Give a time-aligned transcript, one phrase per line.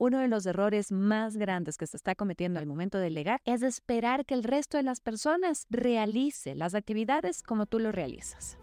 [0.00, 3.62] uno de los errores más grandes que se está cometiendo al momento de delegar es
[3.62, 8.56] esperar que el resto de las personas realice las actividades como tú lo realizas.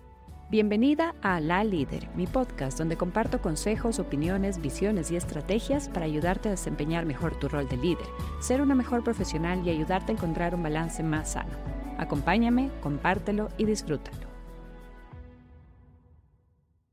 [0.50, 6.50] Bienvenida a La Líder, mi podcast donde comparto consejos, opiniones, visiones y estrategias para ayudarte
[6.50, 8.08] a desempeñar mejor tu rol de líder,
[8.42, 11.54] ser una mejor profesional y ayudarte a encontrar un balance más sano.
[11.99, 14.26] Acompáñame, compártelo y disfrútalo.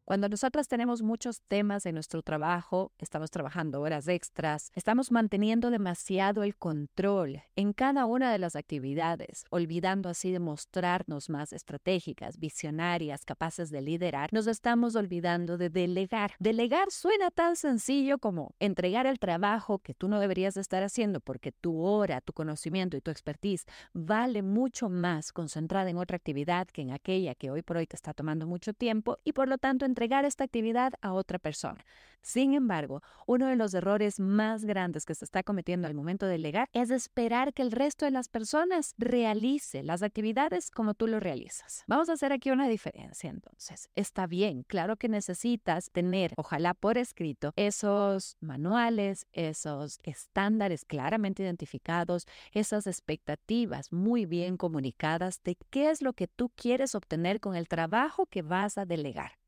[0.07, 6.43] Cuando nosotras tenemos muchos temas en nuestro trabajo, estamos trabajando horas extras, estamos manteniendo demasiado
[6.43, 13.25] el control en cada una de las actividades, olvidando así de mostrarnos más estratégicas, visionarias,
[13.25, 16.33] capaces de liderar, nos estamos olvidando de delegar.
[16.39, 21.51] Delegar suena tan sencillo como entregar el trabajo que tú no deberías estar haciendo porque
[21.51, 23.65] tu hora, tu conocimiento y tu expertise
[23.95, 27.97] vale mucho más concentrada en otra actividad que en aquella que hoy por hoy te
[27.97, 31.85] está tomando mucho tiempo y por lo tanto entregar esta actividad a otra persona.
[32.21, 36.33] Sin embargo, uno de los errores más grandes que se está cometiendo al momento de
[36.33, 41.21] delegar es esperar que el resto de las personas realice las actividades como tú lo
[41.21, 41.85] realizas.
[41.87, 43.91] Vamos a hacer aquí una diferencia entonces.
[43.95, 52.27] Está bien, claro que necesitas tener, ojalá por escrito, esos manuales, esos estándares claramente identificados,
[52.53, 57.69] esas expectativas muy bien comunicadas de qué es lo que tú quieres obtener con el
[57.69, 59.44] trabajo que vas a delegar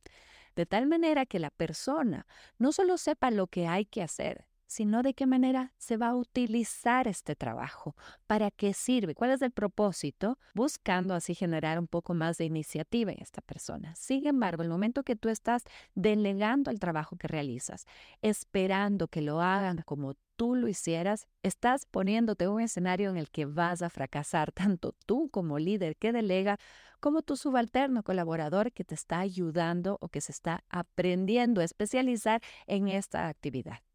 [0.57, 2.27] de tal manera que la persona
[2.59, 6.15] no solo sepa lo que hay que hacer, sino de qué manera se va a
[6.15, 12.15] utilizar este trabajo, para qué sirve, cuál es el propósito, buscando así generar un poco
[12.15, 13.95] más de iniciativa en esta persona.
[13.95, 15.65] Sin embargo, el momento que tú estás
[15.95, 17.87] delegando el trabajo que realizas,
[18.23, 23.47] esperando que lo hagan como tú lo hicieras, estás poniéndote un escenario en el que
[23.47, 26.59] vas a fracasar, tanto tú como líder que delega,
[27.01, 32.43] como tu subalterno colaborador que te está ayudando o que se está aprendiendo a especializar
[32.67, 33.86] en esta actividad.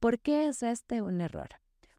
[0.00, 1.48] ¿Por qué es este un error?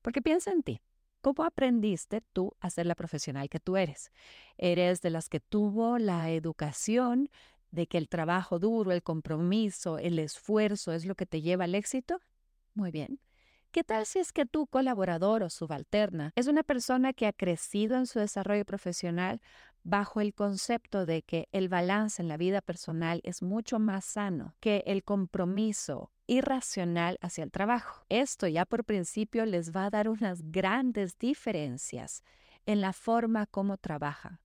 [0.02, 0.82] Porque piensa en ti.
[1.22, 4.12] ¿Cómo aprendiste tú a ser la profesional que tú eres?
[4.58, 7.30] ¿Eres de las que tuvo la educación
[7.72, 11.76] de que el trabajo duro, el compromiso, el esfuerzo es lo que te lleva al
[11.76, 12.20] éxito?
[12.74, 13.20] Muy bien.
[13.72, 17.98] ¿Qué tal si es que tu colaborador o subalterna es una persona que ha crecido
[17.98, 19.42] en su desarrollo profesional
[19.84, 24.56] bajo el concepto de que el balance en la vida personal es mucho más sano
[24.60, 28.06] que el compromiso irracional hacia el trabajo.
[28.10, 32.24] Esto ya por principio les va a dar unas grandes diferencias
[32.66, 34.42] en la forma como trabaja.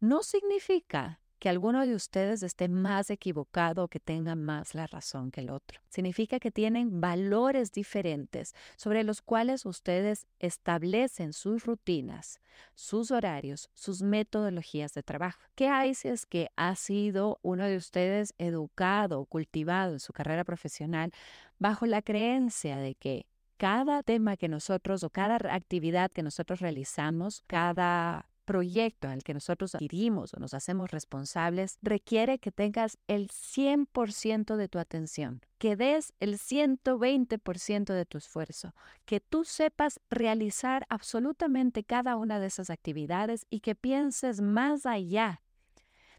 [0.00, 5.30] No significa que alguno de ustedes esté más equivocado o que tenga más la razón
[5.30, 5.78] que el otro.
[5.90, 12.40] Significa que tienen valores diferentes sobre los cuales ustedes establecen sus rutinas,
[12.74, 15.38] sus horarios, sus metodologías de trabajo.
[15.54, 20.14] ¿Qué hay si es que ha sido uno de ustedes educado o cultivado en su
[20.14, 21.12] carrera profesional
[21.58, 23.26] bajo la creencia de que
[23.58, 29.34] cada tema que nosotros o cada actividad que nosotros realizamos, cada proyecto en el que
[29.34, 35.76] nosotros adquirimos o nos hacemos responsables requiere que tengas el 100% de tu atención, que
[35.76, 38.74] des el 120% de tu esfuerzo,
[39.04, 45.40] que tú sepas realizar absolutamente cada una de esas actividades y que pienses más allá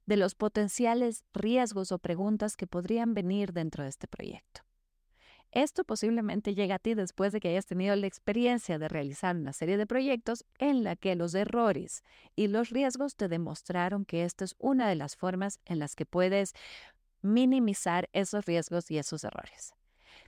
[0.06, 4.62] de los potenciales riesgos o preguntas que podrían venir dentro de este proyecto.
[5.56, 9.54] Esto posiblemente llega a ti después de que hayas tenido la experiencia de realizar una
[9.54, 12.04] serie de proyectos en la que los errores
[12.36, 16.06] y los riesgos te demostraron que esta es una de las formas en las que
[16.06, 16.52] puedes
[17.22, 19.74] minimizar esos riesgos y esos errores.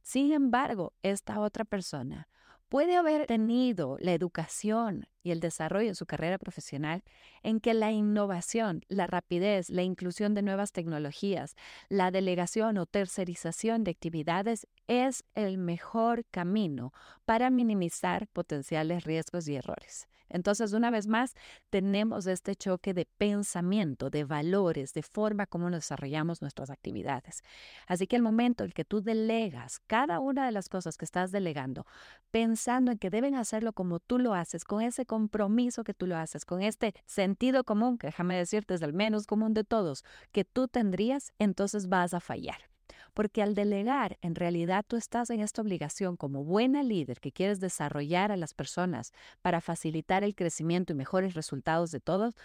[0.02, 2.30] Sin embargo, esta otra persona
[2.70, 7.04] puede haber tenido la educación y el desarrollo en su carrera profesional
[7.44, 11.56] en que la innovación, la rapidez, la inclusión de nuevas tecnologías,
[11.90, 16.94] la delegación o tercerización de actividades es el mejor camino
[17.26, 20.08] para minimizar potenciales riesgos y errores.
[20.30, 21.36] Entonces, una vez más,
[21.70, 27.44] tenemos este choque de pensamiento, de valores, de forma como desarrollamos nuestras actividades.
[27.88, 31.32] Así que el momento en que tú delegas cada una de las cosas que estás
[31.32, 31.86] delegando,
[32.32, 36.16] pensando en que deben hacerlo como tú lo haces, con ese compromiso que tú lo
[36.16, 40.46] haces, con este sentido común, que déjame decirte es el menos común de todos, que
[40.46, 42.70] tú tendrías, entonces vas a fallar.
[43.16, 47.60] Porque al delegar, en realidad tú estás en esta obligación como buena líder que quieres
[47.60, 49.12] desarrollar a las personas
[49.42, 52.36] para facilitar el crecimiento y mejores resultados de todos.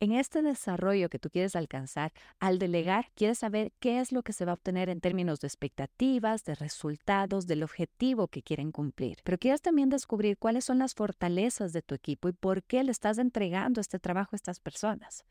[0.00, 4.32] En este desarrollo que tú quieres alcanzar, al delegar, quieres saber qué es lo que
[4.32, 9.18] se va a obtener en términos de expectativas, de resultados, del objetivo que quieren cumplir.
[9.24, 12.92] Pero quieres también descubrir cuáles son las fortalezas de tu equipo y por qué le
[12.92, 15.24] estás entregando este trabajo a estas personas.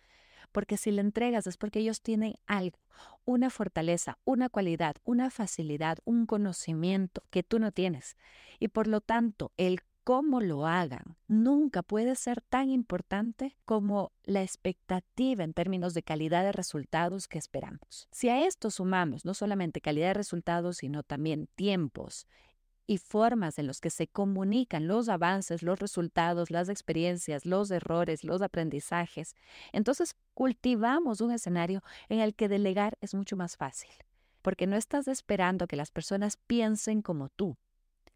[0.51, 2.79] porque si le entregas es porque ellos tienen algo,
[3.25, 8.15] una fortaleza, una cualidad, una facilidad, un conocimiento que tú no tienes.
[8.59, 14.41] Y por lo tanto, el cómo lo hagan nunca puede ser tan importante como la
[14.41, 18.07] expectativa en términos de calidad de resultados que esperamos.
[18.13, 22.25] Si a esto sumamos no solamente calidad de resultados, sino también tiempos
[22.85, 28.23] y formas en los que se comunican los avances, los resultados, las experiencias, los errores,
[28.23, 29.35] los aprendizajes,
[29.73, 33.91] entonces cultivamos un escenario en el que delegar es mucho más fácil,
[34.41, 37.57] porque no estás esperando que las personas piensen como tú,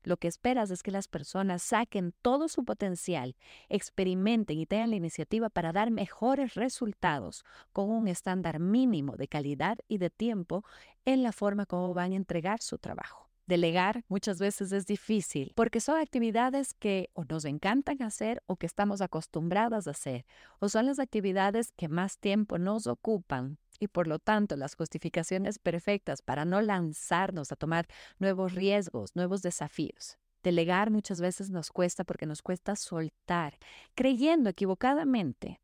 [0.04, 3.36] lo que esperas es que las personas saquen todo su potencial,
[3.70, 7.44] experimenten y tengan la iniciativa para dar mejores resultados
[7.74, 10.64] con un estándar mínimo de calidad y de tiempo
[11.06, 13.31] en la forma como van a entregar su trabajo.
[13.48, 18.66] Delegar muchas veces es difícil porque son actividades que o nos encantan hacer o que
[18.66, 20.26] estamos acostumbradas a hacer,
[20.60, 25.58] o son las actividades que más tiempo nos ocupan y por lo tanto las justificaciones
[25.58, 27.88] perfectas para no lanzarnos a tomar
[28.20, 30.18] nuevos riesgos, nuevos desafíos.
[30.44, 33.58] Delegar muchas veces nos cuesta porque nos cuesta soltar,
[33.96, 35.61] creyendo equivocadamente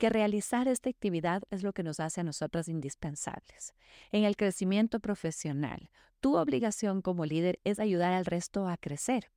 [0.00, 3.74] que realizar esta actividad es lo que nos hace a nosotras indispensables.
[4.10, 9.30] En el crecimiento profesional, tu obligación como líder es ayudar al resto a crecer,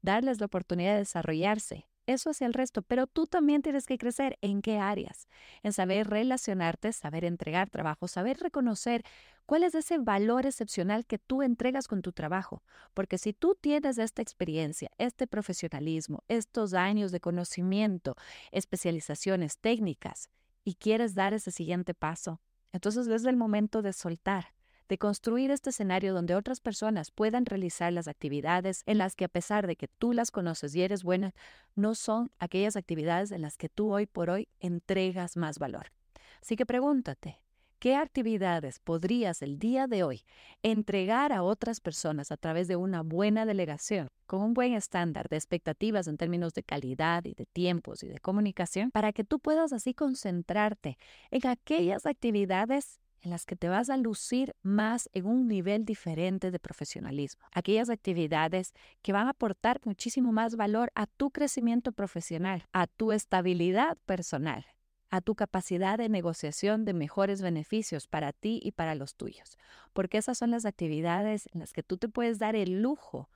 [0.00, 4.38] darles la oportunidad de desarrollarse, eso hacia el resto, pero tú también tienes que crecer.
[4.40, 5.28] ¿En qué áreas?
[5.62, 9.04] En saber relacionarte, saber entregar trabajo, saber reconocer
[9.46, 12.62] cuál es ese valor excepcional que tú entregas con tu trabajo.
[12.94, 18.16] Porque si tú tienes esta experiencia, este profesionalismo, estos años de conocimiento,
[18.50, 20.30] especializaciones técnicas
[20.64, 22.40] y quieres dar ese siguiente paso,
[22.72, 24.55] entonces es el momento de soltar
[24.88, 29.28] de construir este escenario donde otras personas puedan realizar las actividades en las que a
[29.28, 31.34] pesar de que tú las conoces y eres buena,
[31.74, 35.92] no son aquellas actividades en las que tú hoy por hoy entregas más valor.
[36.40, 37.40] Así que pregúntate,
[37.78, 40.24] ¿qué actividades podrías el día de hoy
[40.62, 45.36] entregar a otras personas a través de una buena delegación, con un buen estándar de
[45.36, 49.72] expectativas en términos de calidad y de tiempos y de comunicación, para que tú puedas
[49.72, 50.98] así concentrarte
[51.30, 56.50] en aquellas actividades en las que te vas a lucir más en un nivel diferente
[56.50, 57.44] de profesionalismo.
[57.52, 58.72] Aquellas actividades
[59.02, 64.66] que van a aportar muchísimo más valor a tu crecimiento profesional, a tu estabilidad personal,
[65.10, 69.58] a tu capacidad de negociación de mejores beneficios para ti y para los tuyos.
[69.92, 73.28] Porque esas son las actividades en las que tú te puedes dar el lujo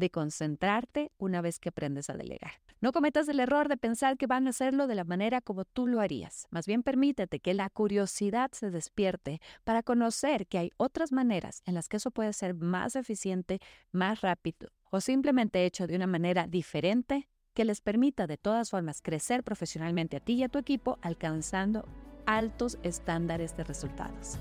[0.00, 2.50] de concentrarte una vez que aprendes a delegar.
[2.80, 5.86] No cometas el error de pensar que van a hacerlo de la manera como tú
[5.86, 6.48] lo harías.
[6.50, 11.74] Más bien permítete que la curiosidad se despierte para conocer que hay otras maneras en
[11.74, 13.60] las que eso puede ser más eficiente,
[13.92, 19.02] más rápido o simplemente hecho de una manera diferente que les permita de todas formas
[19.02, 21.86] crecer profesionalmente a ti y a tu equipo alcanzando
[22.26, 24.38] altos estándares de resultados.